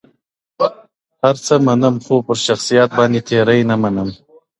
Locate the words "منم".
1.65-1.95, 3.81-4.09